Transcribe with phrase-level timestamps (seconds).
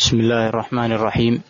[0.00, 1.42] بسم الله الرحمن الرحيم.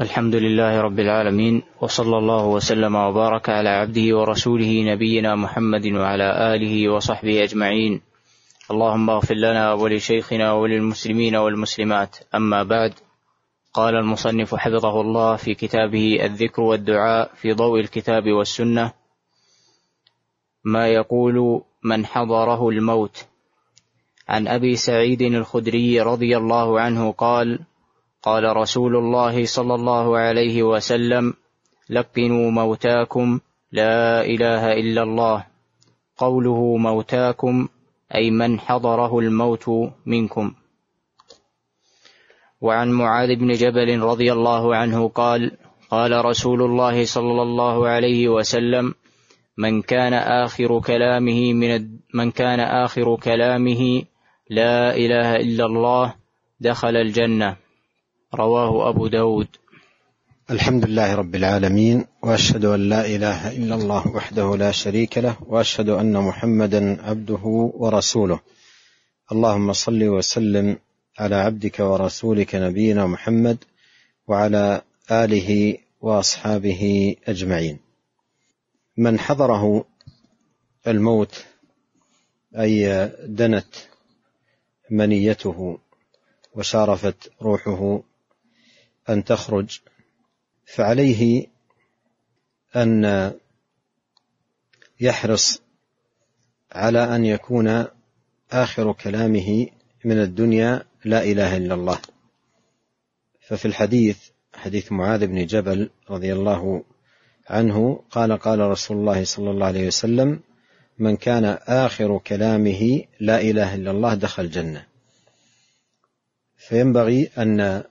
[0.00, 6.88] الحمد لله رب العالمين وصلى الله وسلم وبارك على عبده ورسوله نبينا محمد وعلى آله
[6.88, 8.00] وصحبه أجمعين.
[8.70, 12.16] اللهم اغفر لنا ولشيخنا وللمسلمين والمسلمات.
[12.34, 12.94] أما بعد
[13.74, 18.92] قال المصنف حفظه الله في كتابه الذكر والدعاء في ضوء الكتاب والسنة
[20.64, 23.26] ما يقول من حضره الموت
[24.28, 27.58] عن أبي سعيد الخدري رضي الله عنه قال
[28.22, 31.34] قال رسول الله صلى الله عليه وسلم
[31.90, 33.40] لقنوا موتاكم
[33.72, 35.46] لا إله إلا الله.
[36.16, 37.68] قوله موتاكم
[38.14, 39.70] أي من حضره الموت
[40.06, 40.54] منكم.
[42.60, 45.58] وعن معاذ بن جبل رضي الله عنه قال
[45.90, 48.94] قال رسول الله صلى الله عليه وسلم
[49.58, 54.02] من كان آخر كلامه من من كان آخر كلامه
[54.50, 56.14] لا إله إلا الله
[56.60, 57.56] دخل الجنة.
[58.34, 59.48] رواه أبو داود.
[60.50, 65.88] الحمد لله رب العالمين وأشهد أن لا إله إلا الله وحده لا شريك له وأشهد
[65.88, 68.40] أن محمدا عبده ورسوله.
[69.32, 70.78] اللهم صل وسلم
[71.18, 73.58] على عبدك ورسولك نبينا محمد
[74.28, 77.78] وعلى آله وأصحابه أجمعين.
[78.96, 79.84] من حضره
[80.86, 81.44] الموت
[82.58, 83.74] أي دنت
[84.90, 85.78] منيته
[86.54, 88.02] وشارفت روحه
[89.08, 89.80] أن تخرج
[90.64, 91.46] فعليه
[92.76, 93.32] أن
[95.00, 95.62] يحرص
[96.72, 97.86] على أن يكون
[98.52, 99.66] آخر كلامه
[100.04, 101.98] من الدنيا لا إله إلا الله.
[103.40, 104.18] ففي الحديث
[104.54, 106.84] حديث معاذ بن جبل رضي الله
[107.48, 110.40] عنه قال قال رسول الله صلى الله عليه وسلم
[110.98, 114.86] من كان آخر كلامه لا إله إلا الله دخل الجنة.
[116.56, 117.82] فينبغي أن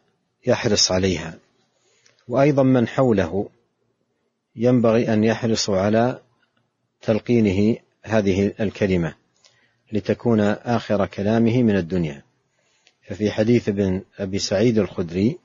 [0.48, 1.38] يحرص عليها.
[2.28, 3.50] وأيضا من حوله
[4.56, 6.20] ينبغي أن يحرصوا على
[7.02, 9.16] تلقينه هذه الكلمة
[9.92, 12.22] لتكون آخر كلامه من الدنيا.
[13.08, 15.38] ففي حديث ابن أبي سعيد الخدري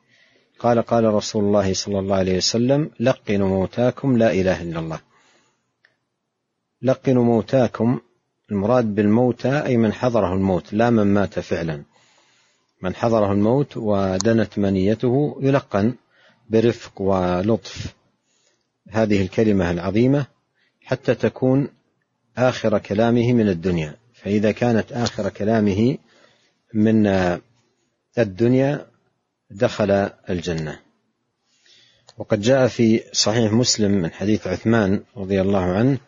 [0.59, 5.10] قال قال رسول الله صلى الله عليه وسلم لقنوا موتاكم لا إله إلا الله.
[6.83, 8.01] لقنوا موتاكم.
[8.51, 11.83] المراد بالموتى أي من حضره الموت لا من مات فعلا.
[12.83, 15.95] من حضره الموت ودنت منيته يلقن
[16.51, 17.95] برفق ولطف.
[18.89, 20.27] هذه الكلمة العظيمة
[20.85, 21.69] حتى تكون
[22.37, 23.97] آخر كلامه من الدنيا.
[24.15, 25.99] فإذا كانت آخر كلامه
[26.75, 27.07] من
[28.19, 28.87] الدنيا
[29.51, 29.91] دخل
[30.31, 30.79] الجنة.
[32.19, 35.99] وقد جاء في صحيح مسلم من حديث عثمان رضي الله عنه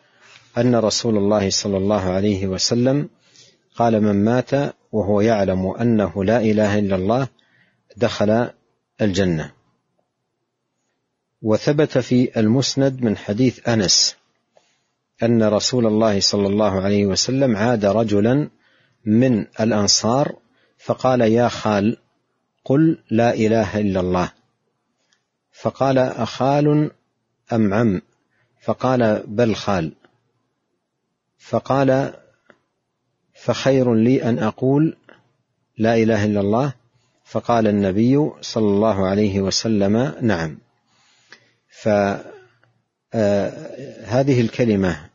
[0.57, 3.09] أن رسول الله صلى الله عليه وسلم
[3.75, 4.51] قال من مات
[4.91, 7.27] وهو يعلم أنه لا إله إلا الله
[7.97, 8.49] دخل
[9.01, 9.51] الجنة.
[11.41, 14.15] وثبت في المسند من حديث أنس
[15.23, 18.49] أن رسول الله صلى الله عليه وسلم عاد رجلا
[19.05, 20.35] من الأنصار
[20.77, 21.97] فقال يا خال
[22.65, 24.31] قل لا إله إلا الله.
[25.51, 26.91] فقال أخال
[27.53, 28.01] أم عم؟
[28.61, 29.93] فقال بل خال.
[31.47, 32.13] فقال
[33.33, 34.97] فخير لي أن أقول
[35.77, 36.73] لا إله إلا الله.
[37.25, 40.57] فقال النبي صلى الله عليه وسلم نعم.
[41.81, 42.23] فهذه
[43.13, 45.09] آه، الكلمة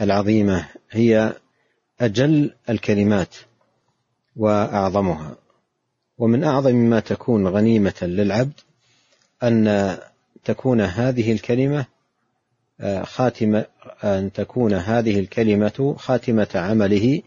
[0.00, 1.32] العظيمة هي
[2.00, 3.34] أجل الكلمات
[4.36, 5.36] وأعظمها.
[6.18, 8.60] ومن أعظم ما تكون غنيمة للعبد
[9.42, 9.96] أن
[10.44, 11.86] تكون هذه الكلمة
[13.02, 13.66] خاتمة
[14.04, 17.22] أن تكون هذه الكلمة خاتمة عمله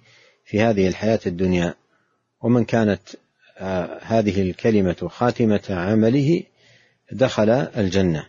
[0.45, 1.73] في هذه الحياة الدنيا.
[2.41, 3.01] ومن كانت
[3.57, 6.43] آه، هذه الكلمة خاتمة عمله
[7.11, 8.25] دخل الجنة.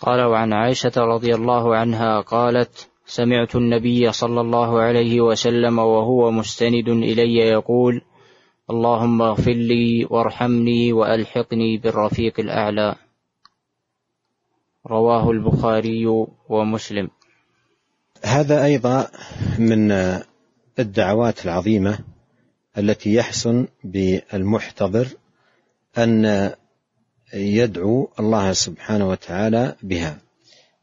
[0.00, 6.88] قال وعن عائشة رضي الله عنها قالت سمعت النبي صلى الله عليه وسلم وهو مستند
[6.88, 8.02] إلي يقول
[8.70, 12.94] اللهم اغفر لي وارحمني وألحقني بالرفيق الأعلى
[14.86, 16.06] رواه البخاري
[16.48, 17.10] ومسلم.
[18.24, 19.08] هذا أيضا
[19.58, 19.92] من
[20.78, 21.98] الدعوات العظيمة
[22.78, 25.08] التي يحسن بالمحتضر
[25.98, 26.50] أن
[27.34, 30.18] يدعو الله سبحانه وتعالى بها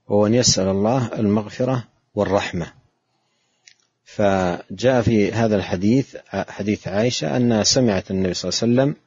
[0.08, 1.84] وان يسأل الله المغفرة
[2.16, 2.74] والرحمة.
[4.04, 9.04] فجاء في هذا الحديث حديث عائشة انها سمعت النبي صلى الله عليه وسلم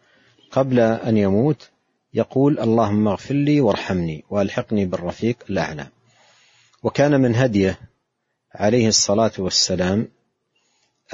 [0.51, 1.71] قبل أن يموت
[2.17, 5.87] يقول اللهم اغفر لي وارحمني والحقني بالرفيق الاعلى
[6.83, 7.79] وكان من هديه
[8.55, 10.09] عليه الصلاة والسلام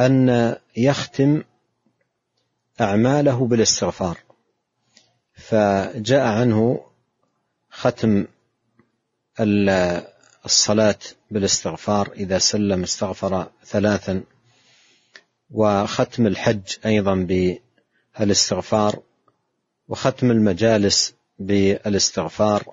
[0.01, 1.43] أن يختم
[2.81, 4.19] أعماله بالاستغفار.
[5.35, 6.85] فجاء عنه
[7.71, 8.27] ختم
[10.47, 10.99] الصلاة
[11.31, 14.23] بالاستغفار إذا سلم استغفر ثلاثا.
[15.51, 17.15] وختم الحج أيضا
[18.19, 19.03] بالاستغفار.
[19.93, 22.65] وختم المجالس بالاستغفار.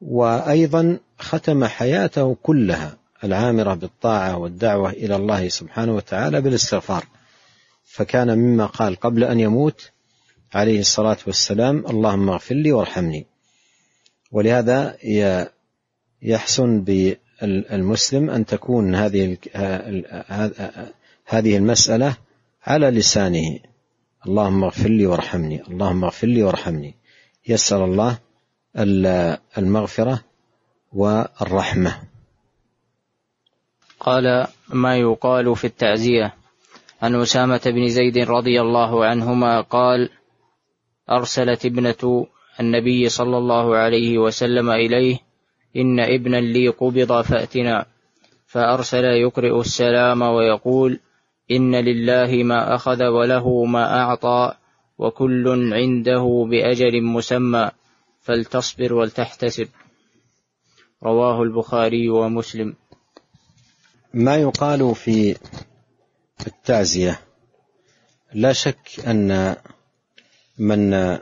[0.00, 7.04] وأيضا ختم حياته كلها العامرة بالطاعة والدعوة إلى الله سبحانه وتعالى بالاستغفار.
[7.84, 9.90] فكان مما قال قبل أن يموت
[10.54, 13.26] عليه الصلاة والسلام اللهم اغفر لي وارحمني.
[14.32, 14.96] ولهذا
[16.22, 19.36] يحسن بالمسلم أن تكون هذه
[21.26, 22.16] هذه المسألة
[22.66, 23.69] على لسانه.
[24.26, 26.94] اللهم اغفر لي وارحمني اللهم اغفر لي وارحمني.
[27.48, 28.18] يسأل الله
[29.58, 30.20] المغفرة
[30.92, 31.96] والرحمة.
[34.00, 36.34] قال ما يقال في التعزية؟
[37.02, 40.10] عن أسامة بن زيد رضي الله عنهما قال
[41.10, 42.26] أرسلت ابنة
[42.60, 45.18] النبي صلى الله عليه وسلم إليه
[45.76, 47.86] إن ابنا لي قبض فأتنا.
[48.46, 51.00] فأرسل يقرئ السلام ويقول
[51.50, 54.54] إن لله ما أخذ وله ما أعطى
[54.98, 57.70] وكل عنده بأجل مسمى
[58.20, 59.68] فلتصبر ولتحتسب.
[61.02, 62.74] رواه البخاري ومسلم.
[64.14, 65.36] ما يقال في
[66.46, 67.20] التعزية؟
[68.34, 69.56] لا شك أن
[70.58, 71.18] من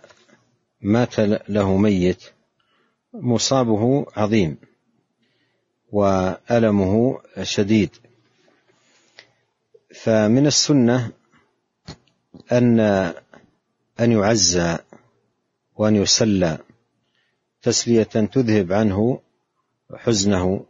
[0.81, 2.25] مات له ميت
[3.15, 4.57] مصابه عظيم
[5.93, 7.91] وألمه شديد.
[10.03, 11.13] فمن السنة
[12.53, 12.81] أن
[14.01, 14.79] أن يعزى
[15.77, 16.59] وأن يسلى
[17.63, 19.21] تسلية تذهب عنه
[19.95, 20.65] حزنه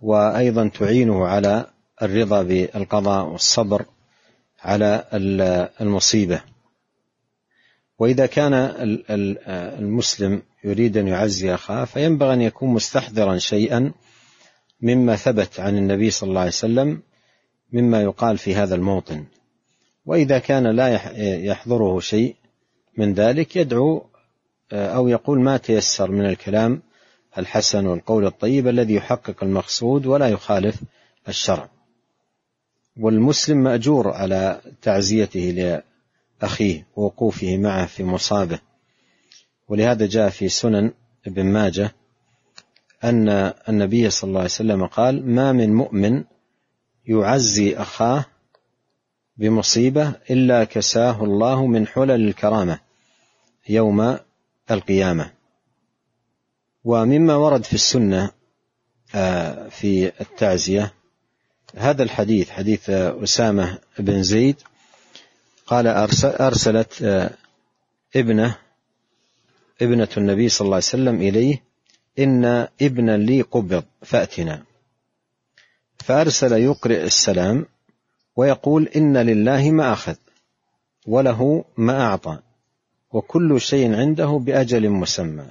[0.00, 1.70] وأيضا تعينه على
[2.02, 3.84] الرضا بالقضاء والصبر
[4.60, 5.04] على
[5.80, 6.42] المصيبة.
[7.98, 8.52] وإذا كان
[9.78, 13.92] المسلم يريد أن يعزي أخاه فينبغي أن يكون مستحضرا شيئا
[14.80, 17.02] مما ثبت عن النبي صلى الله عليه وسلم
[17.72, 19.24] مما يقال في هذا الموطن.
[20.06, 20.88] وإذا كان لا
[21.36, 22.36] يحضره شيء
[22.96, 24.06] من ذلك يدعو
[24.72, 26.82] أو يقول ما تيسر من الكلام
[27.38, 30.76] الحسن والقول الطيب الذي يحقق المقصود ولا يخالف
[31.28, 31.68] الشرع.
[33.00, 35.82] والمسلم مأجور على تعزيته
[36.42, 38.58] لأخيه ووقوفه معه في مصابه.
[39.68, 40.92] ولهذا جاء في سنن
[41.26, 41.92] ابن ماجه
[43.04, 43.28] أن
[43.68, 46.24] النبي صلى الله عليه وسلم قال ما من مؤمن
[47.06, 48.24] يعزي أخاه
[49.36, 52.78] بمصيبة إلا كساه الله من حلل الكرامة
[53.68, 54.18] يوم
[54.70, 55.32] القيامة.
[56.84, 58.30] ومما ورد في السنة
[59.14, 60.92] آه، في التعزية
[61.76, 64.56] هذا الحديث حديث أسامة بن زيد
[65.66, 65.86] قال
[66.40, 67.30] أرسلت آه،
[68.16, 68.56] ابنة
[69.82, 71.62] ابنة النبي صلى الله عليه وسلم إليه
[72.18, 74.62] إن ابنا لي قبض فأتنا.
[76.04, 77.66] فأرسل يقرئ السلام
[78.36, 80.16] ويقول إن لله ما أخذ
[81.06, 82.38] وله ما أعطى
[83.12, 85.46] وكل شيء عنده بأجل مسمى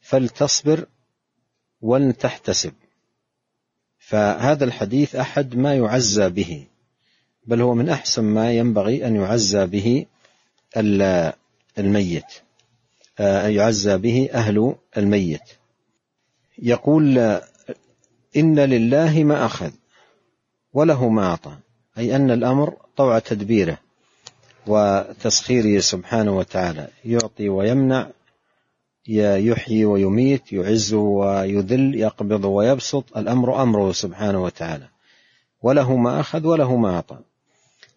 [0.00, 0.86] فلتصبر
[1.80, 2.72] ولتحتسب.
[3.98, 6.66] فهذا الحديث أحد ما يعزى به
[7.46, 10.06] بل هو من أحسن ما ينبغي أن يعزى به
[11.78, 12.24] الميت
[13.18, 15.42] آه، يعزى به أهل الميت.
[16.58, 17.40] يقول
[18.36, 19.70] إن لله ما أخذ
[20.72, 21.56] وله ما أعطى.
[21.98, 23.78] أي أن الأمر طوع تدبيره
[24.66, 26.88] وتسخيره سبحانه وتعالى.
[27.04, 28.10] يعطي ويمنع
[29.08, 33.16] يحيي ويميت يعز ويذل يقبض ويبسط.
[33.16, 34.88] الأمر أمره سبحانه وتعالى.
[35.62, 37.18] وله ما أخذ وله ما أعطى.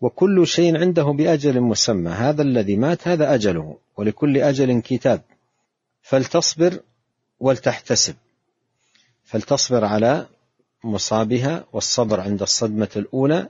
[0.01, 2.11] وكل شيء عنده بأجل مسمى.
[2.11, 3.77] هذا الذي مات هذا أجله.
[3.97, 5.21] ولكل أجل كتاب.
[6.01, 6.79] فلتصبر
[7.39, 8.15] ولتحتسب.
[9.29, 10.25] فلتصبر على
[10.83, 13.47] مصابها والصبر عند الصدمة الأولى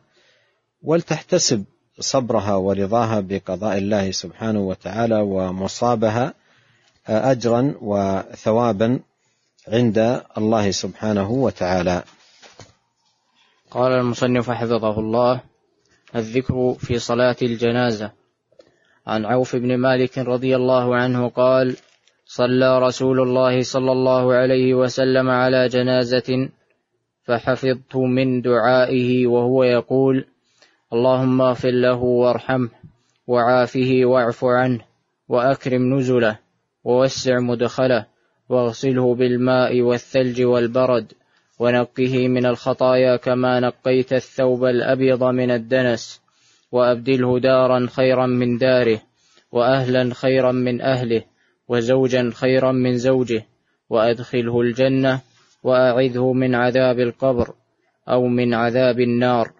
[0.83, 1.63] ولتحتسب
[1.99, 6.33] صبرها ورضاها بقضاء الله سبحانه وتعالى ومصابها
[7.07, 8.99] أجرا وثوابا
[9.67, 12.03] عند الله سبحانه وتعالى.
[13.71, 15.41] قال المصنف حفظه الله
[16.15, 18.11] الذكر في صلاة الجنازة.
[19.07, 21.75] عن عوف بن مالك رضي الله عنه قال
[22.31, 26.49] صلى رسول الله صلى الله عليه وسلم على جنازة
[27.23, 30.25] فحفظت من دعائه وهو يقول
[30.93, 32.69] اللهم اغفر له وارحمه
[33.27, 34.79] وعافه واعف عنه
[35.29, 36.39] وأكرم نزله
[36.83, 38.05] ووسع مدخله
[38.49, 41.13] واغسله بالماء والثلج والبرد
[41.59, 46.21] ونقه من الخطايا كما نقيت الثوب الأبيض من الدنس
[46.71, 49.01] وأبدله دارا خيرا من داره
[49.51, 51.23] وأهلا خيرا من أهله
[51.69, 53.45] وزوجا خيرا من زوجه
[53.89, 55.21] وأدخله الجنة
[55.63, 57.53] وأعذه من عذاب القبر
[58.09, 59.51] أو من عذاب النار.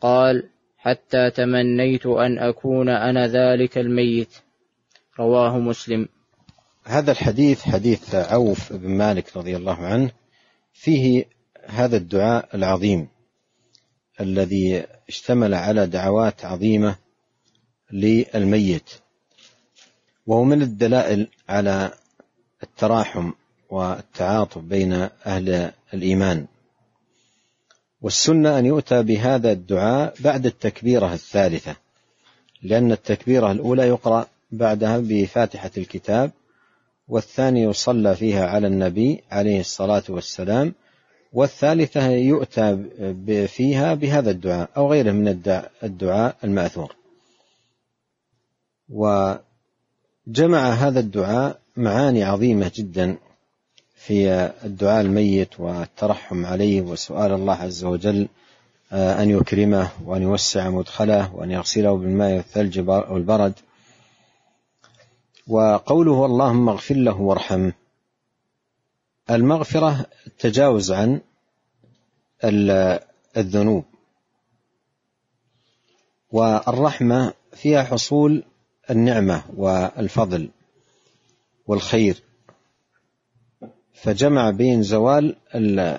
[0.00, 4.28] قال حتى تمنيت أن أكون أنا ذلك الميت.
[5.18, 6.08] رواه مسلم.
[6.84, 10.10] هذا الحديث حديث عوف بن مالك رضي الله عنه.
[10.72, 11.24] فيه
[11.66, 13.08] هذا الدعاء العظيم
[14.20, 16.96] الذي اشتمل على دعوات عظيمة
[17.92, 18.90] للميت.
[20.28, 21.90] وهو من الدلائل على
[22.62, 23.32] التراحم
[23.70, 24.92] والتعاطف بين
[25.26, 26.46] أهل الإيمان.
[28.02, 31.76] والسنة أن يؤتى بهذا الدعاء بعد التكبيرة الثالثة
[32.62, 36.30] لأن التكبيرة الأولى يقرأ بعدها بفاتحة الكتاب
[37.08, 40.74] والثاني يصلى فيها على النبي عليه الصلاة والسلام
[41.32, 42.84] والثالثة يؤتى
[43.46, 45.28] فيها بهذا الدعاء أو غيره من
[45.82, 46.94] الدعاء المأثور.
[50.28, 53.16] وجمع هذا الدعاء معاني عظيمة جدا
[53.94, 54.30] في
[54.64, 58.28] الدعاء الميت والترحم عليه وسؤال الله عز وجل
[58.92, 63.52] آه، أن يكرمه وأن يوسع مدخله وأن يغسله بالماء والثلج والبرد.
[65.46, 67.72] وقوله اللهم اغفر له وارحمه
[69.30, 71.20] المغفرة التجاوز عن
[73.36, 73.84] الذنوب.
[76.32, 78.44] والرحمة فيها حصول
[78.90, 80.48] النعمة والفضل
[81.66, 82.22] والخير.
[83.94, 85.98] فجمع بين زوال ال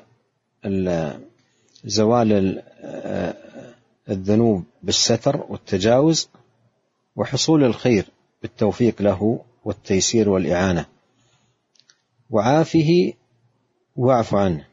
[0.66, 1.20] ال
[1.86, 2.62] زوال
[4.10, 6.30] الذنوب بالستر والتجاوز
[7.16, 8.06] وحصول الخير
[8.42, 10.86] بالتوفيق له والتيسير والإعانة.
[12.30, 13.14] وعافه
[13.96, 14.66] واعف عنه.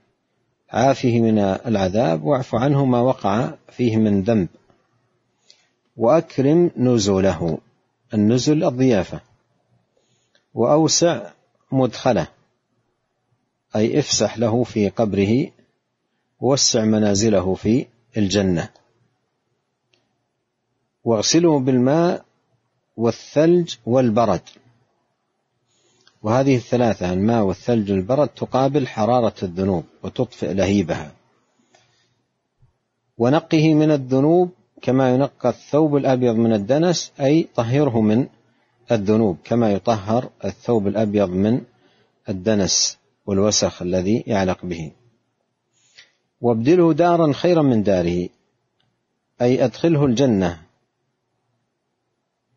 [0.71, 4.49] عافه من العذاب واعف عنه ما وقع فيه من ذنب.
[5.97, 7.59] وأكرم نزله
[8.15, 9.21] النزل الضيافة.
[10.55, 11.31] وأوسع
[11.73, 12.29] مدخله
[13.77, 15.51] أي افسح له في قبره
[16.41, 17.87] ووسع منازله في
[18.17, 18.69] الجنة.
[21.05, 22.25] واغسله بالماء
[22.97, 24.43] والثلج والبرد.
[26.23, 31.13] وهذه الثلاثة الماء والثلج والبرد تقابل حرارة الذنوب وتطفئ لهيبها.
[33.19, 34.51] ونقه من الذنوب
[34.83, 38.27] كما ينقى الثوب الأبيض من الدنس أي طهره من
[38.93, 41.61] الذنوب كما يطهر الثوب الأبيض من
[42.29, 44.93] الدنس والوسخ الذي يعلق به.
[46.41, 48.29] وابدله دارا خيرا من داره
[49.43, 50.63] أي أدخله الجنة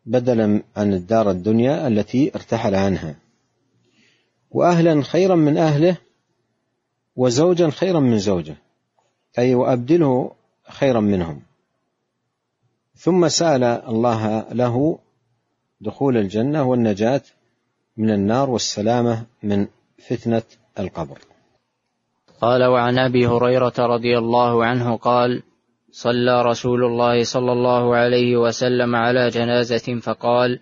[0.06, 3.14] بدلا عن الدار الدنيا التي ارتحل عنها.
[4.50, 5.96] وأهلا خيرا من أهله
[7.16, 8.56] وزوجا خيرا من زوجه
[9.38, 10.32] أي وأبدله
[10.68, 11.42] خيرا منهم.
[13.00, 14.98] ثم سأل الله له
[15.80, 17.22] دخول الجنة والنجاة
[17.96, 19.66] من النار والسلامة من
[20.08, 20.42] فتنة
[20.78, 21.18] القبر.
[22.40, 25.42] قال وعن أبي هريرة رضي الله عنه قال
[25.90, 30.60] صلى رسول الله صلى الله عليه وسلم على جنازة فقال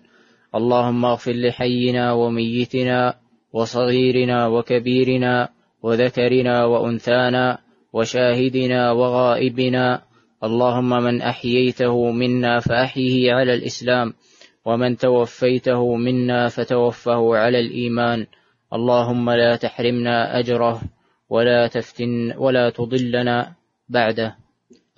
[0.55, 3.15] اللهم اغفر لحينا وميتنا
[3.53, 5.49] وصغيرنا وكبيرنا
[5.83, 7.57] وذكرنا وأنثانا
[7.93, 10.08] وشاهدنا وغائبنا
[10.43, 14.13] اللهم من أحييته منا فأحيه على الإسلام
[14.65, 18.27] ومن توفيته منا فتوفه على الإيمان.
[18.73, 20.81] اللهم لا تحرمنا أجره
[21.29, 23.53] ولا تفتن ولا تضلنا
[23.89, 24.35] بعده.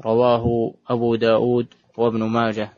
[0.05, 1.67] رواه أبو داود
[1.97, 2.69] وابن ماجه.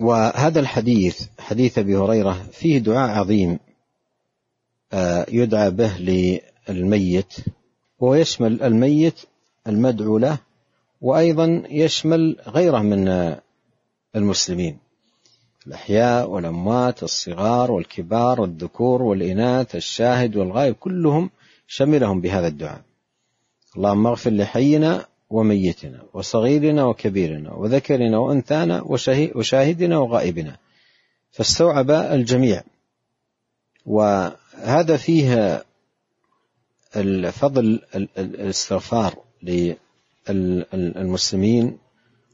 [0.00, 3.58] وهذا الحديث حديث أبي هريرة فيه دعاء عظيم
[4.92, 5.98] آه، يدعى به
[6.68, 7.34] للميت.
[8.00, 9.20] ويشمل الميت
[9.66, 10.38] المدعو له
[11.02, 13.36] وأيضا يشمل غيره من
[14.16, 14.78] المسلمين.
[15.66, 21.30] الأحياء والأموات الصغار والكبار والذكور والإناث الشاهد والغائب كلهم
[21.66, 22.82] شملهم بهذا الدعاء.
[23.76, 28.82] اللهم اغفر لحينا وميتنا وصغيرنا وكبيرنا وذكرنا وأنثانا
[29.34, 30.56] وشاهدنا وغائبنا.
[31.30, 32.62] فاستوعب الجميع.
[33.86, 35.62] وهذا فيه
[36.96, 37.80] الفضل
[38.18, 39.14] الاستغفار
[40.28, 41.78] للمسلمين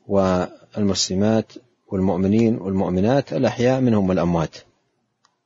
[0.07, 1.52] والمسلمات
[1.92, 4.57] والمؤمنين والمؤمنات الأحياء منهم والأموات.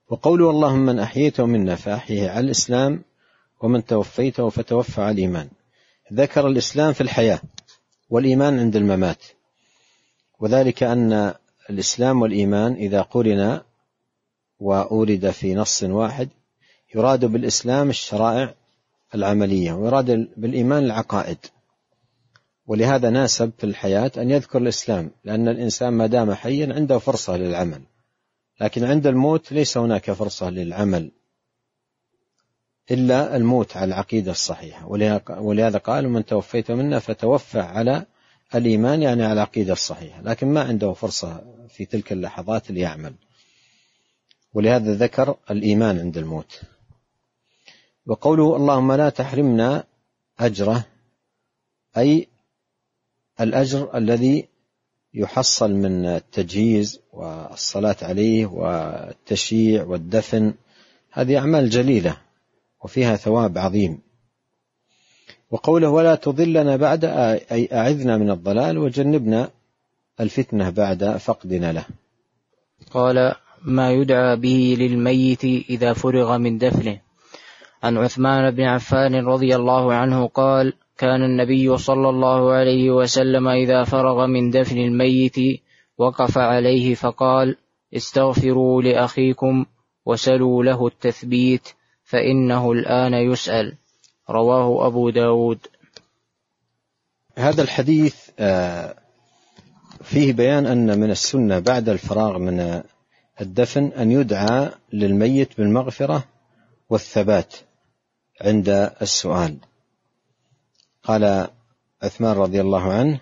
[0.09, 3.03] وقوله اللهم من أحييته منا فأحيه على الإسلام
[3.61, 5.49] ومن توفيته فتوفى على الإيمان.
[6.13, 7.41] ذكر الإسلام في الحياة
[8.11, 9.25] والإيمان عند الممات.
[10.41, 11.35] وذلك أن
[11.71, 13.63] الإسلام والإيمان إذا قرنا
[14.61, 16.29] وأورد في نص واحد
[16.95, 18.55] يراد بالإسلام الشرائع
[19.15, 21.39] العملية ويراد بالإيمان العقائد.
[22.67, 27.83] ولهذا ناسب في الحياة أن يذكر الإسلام لأن الإنسان ما دام حيا عنده فرصة للعمل.
[28.61, 31.11] لكن عند الموت ليس هناك فرصة للعمل
[32.91, 34.87] إلا الموت على العقيدة الصحيحة.
[35.41, 38.07] ولهذا قال من توفيت منا فتوفى على
[38.55, 40.23] الإيمان يعني على العقيدة الصحيحة.
[40.23, 43.15] لكن ما عنده فرصة في تلك اللحظات ليعمل.
[44.55, 46.61] ولهذا ذكر الإيمان عند الموت.
[48.07, 49.85] وقوله اللهم لا تحرمنا
[50.39, 50.85] أجره
[51.97, 52.29] أي
[53.43, 54.49] الأجر الذي
[55.15, 60.55] يحصل من التجهيز والصلاة عليه والتشييع والدفن
[61.11, 62.17] هذه أعمال جليلة
[62.85, 63.99] وفيها ثواب عظيم.
[65.51, 67.05] وقوله ولا تضلنا بعد
[67.53, 69.51] أي أعذنا من الضلال وجنبنا
[70.21, 71.85] الفتنة بعد فقدنا له.
[72.91, 77.01] قال ما يدعى به للميت إذا فرغ من دفنه.
[77.83, 83.85] عن عثمان بن عفان رضي الله عنه قال كان النبي صلى الله عليه وسلم إذا
[83.85, 85.37] فرغ من دفن الميت
[85.99, 87.57] وقف عليه فقال
[87.97, 89.65] استغفروا لأخيكم
[90.07, 91.69] وسلوا له التثبيت
[92.05, 93.77] فإنه الآن يسأل.
[94.31, 95.59] رواه أبو داود.
[97.39, 98.95] هذا الحديث آه،
[100.03, 102.83] فيه بيان أن من السنة بعد الفراغ من
[103.41, 106.25] الدفن أن يدعى للميت بالمغفرة
[106.91, 107.55] والثبات
[108.41, 108.69] عند
[109.03, 109.57] السؤال.
[111.05, 111.49] قال
[112.03, 113.21] عثمان رضي الله عنه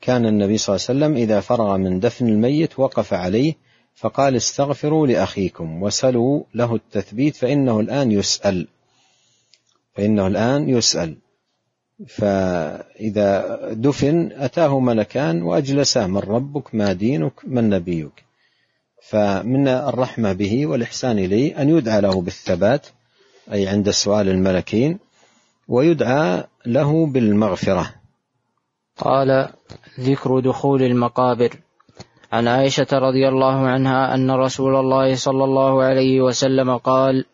[0.00, 3.54] كان النبي صلى الله عليه وسلم إذا فرغ من دفن الميت وقف عليه
[3.94, 8.68] فقال استغفروا لأخيكم وسلوا له التثبيت فإنه الآن يسأل.
[9.94, 11.16] فإنه الآن يسأل.
[12.08, 18.24] فإذا دفن أتاه ملكان وأجلساه من ربك ما دينك من نبيك.
[19.02, 22.86] فمن الرحمة به والإحسان إليه أن يدعى له بالثبات
[23.52, 24.98] أي عند سؤال الملكين
[25.68, 27.94] ويدعى له بالمغفرة.
[28.98, 29.48] قال
[30.00, 31.56] ذكر دخول المقابر.
[32.32, 37.24] عن عائشة رضي الله عنها أن رسول الله صلى الله عليه وسلم قال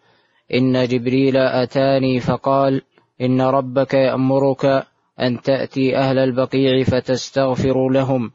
[0.55, 2.83] إن جبريل أتاني فقال
[3.21, 4.87] إن ربك يأمرك
[5.21, 8.33] أن تأتي أهل البقيع فتستغفر لهم.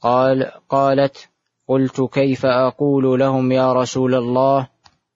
[0.00, 1.28] قال قالت
[1.68, 4.68] قلت كيف أقول لهم يا رسول الله؟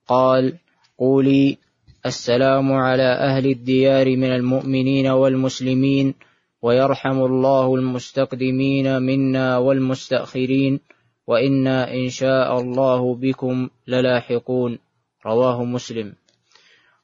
[0.09, 0.59] قال
[0.99, 1.59] قولي
[2.07, 6.15] السلام على أهل الديار من المؤمنين والمسلمين
[6.63, 10.81] ويرحم الله المستقدمين منا والمستأخرين
[11.27, 14.79] وإنا إن شاء الله بكم للاحقون.
[15.27, 16.13] رواه مسلم.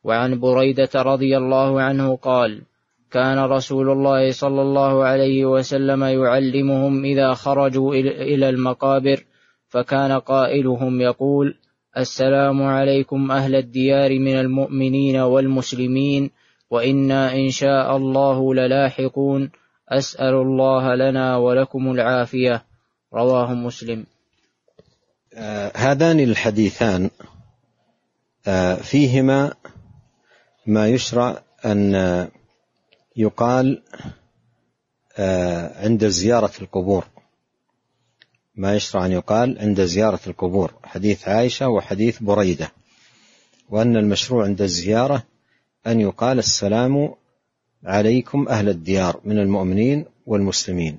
[0.05, 2.63] وعن بريدة رضي الله عنه قال
[3.11, 9.25] كان رسول الله صلى الله عليه وسلم يعلمهم إذا خرجوا إلى المقابر
[9.69, 11.55] فكان قائلهم يقول
[11.97, 16.31] السلام عليكم أهل الديار من المؤمنين والمسلمين
[16.71, 19.51] وإنا إن شاء الله للاحقون.
[19.89, 22.65] أسأل الله لنا ولكم العافية.
[23.15, 24.07] رواه مسلم.
[25.35, 27.11] آه هذان الحديثان
[28.47, 29.55] آه فيهما
[30.67, 31.95] ما يشرع أن
[33.17, 33.83] يقال
[35.19, 37.05] آه عند زيارة القبور.
[38.57, 42.73] ما يشرع أن يقال عند زيارة القبور حديث عائشة وحديث بريدة
[43.71, 45.23] وأن المشروع عند الزيارة
[45.87, 47.15] أن يقال السلام
[47.85, 50.99] عليكم أهل الديار من المؤمنين والمسلمين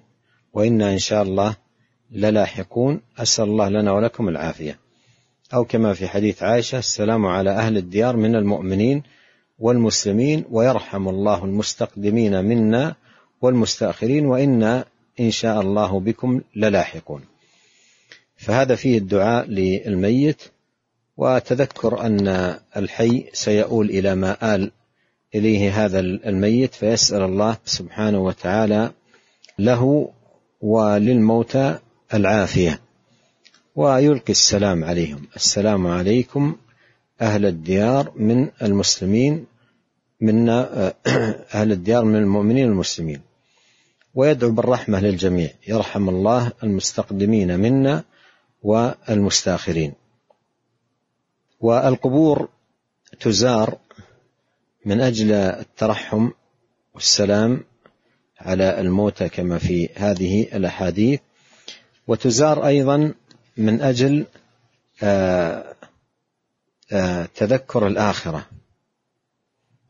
[0.53, 1.55] وإنا إن شاء الله
[2.11, 4.79] للاحقون أسأل الله لنا ولكم العافية.
[5.53, 9.03] أو كما في حديث عائشة السلام على أهل الديار من المؤمنين
[9.59, 12.95] والمسلمين ويرحم الله المستقدمين منا
[13.41, 14.85] والمستأخرين وإنا
[15.19, 17.21] إن شاء الله بكم للاحقون.
[18.37, 20.41] فهذا فيه الدعاء للميت
[21.17, 24.71] وتذكر أن الحي سيؤول إلى ما آل
[25.35, 28.91] إليه هذا الميت فيسأل الله سبحانه وتعالى
[29.59, 30.11] له
[30.61, 31.79] وللموتى
[32.13, 32.79] العافية
[33.75, 35.27] ويلقي السلام عليهم.
[35.35, 36.55] السلام عليكم
[37.21, 39.45] أهل الديار من المسلمين
[40.21, 40.93] منا
[41.53, 43.21] أهل الديار من المؤمنين المسلمين.
[44.15, 45.49] ويدعو بالرحمة للجميع.
[45.67, 48.03] يرحم الله المستقدمين منا
[48.67, 49.93] والمستاخرين.
[51.59, 52.49] والقبور
[53.19, 53.77] تزار
[54.85, 56.29] من أجل الترحم
[56.93, 57.63] والسلام
[58.39, 61.19] على الموتى كما في هذه الأحاديث.
[62.07, 63.13] وتزار أيضا
[63.57, 64.25] من أجل
[65.03, 65.75] آه،
[66.91, 68.45] آه، تذكر الآخرة.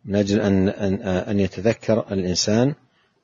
[0.06, 0.70] من أجل أن
[1.04, 2.76] أن يتذكر الإنسان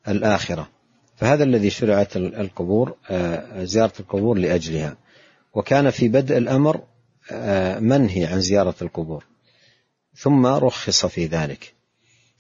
[0.07, 0.69] الآخرة.
[1.15, 5.02] فهذا الذي شرعت القبور آه، زيارة القبور لأجلها.
[5.53, 6.81] وكان في بدء الأمر
[7.79, 9.25] منهي عن زيارة القبور.
[10.15, 11.73] ثم رخص في ذلك.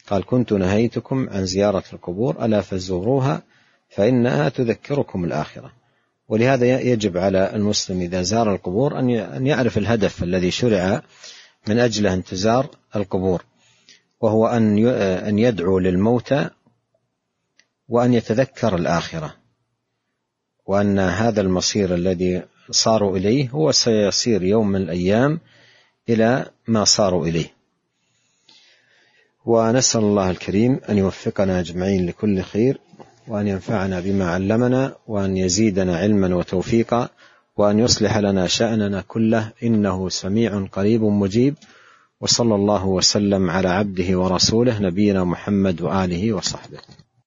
[0.07, 3.43] قال كنت نهيتكم عن زيارة القبور ألا فزوروها
[3.89, 5.71] فإنها تذكركم الآخرة.
[6.27, 11.01] ولهذا يجب على المسلم إذا زار القبور أن يعرف الهدف الذي شرع
[11.67, 13.45] من أجله أن تزار القبور
[14.21, 14.87] وهو أن
[15.27, 16.49] أن يدعو للموتى
[17.89, 19.35] وأن يتذكر الآخرة
[20.65, 25.39] وأن هذا المصير الذي صاروا إليه هو سيصير يوم من الأيام
[26.09, 27.53] إلى ما صاروا إليه.
[29.45, 32.77] ونسأل الله الكريم أن يوفقنا أجمعين لكل خير
[33.27, 37.09] وأن ينفعنا بما علمنا وأن يزيدنا علما وتوفيقا
[37.57, 41.55] وأن يصلح لنا شأننا كله إنه سميع قريب مجيب
[42.21, 46.77] وصلى الله وسلم على عبده ورسوله نبينا محمد وآله وصحبه.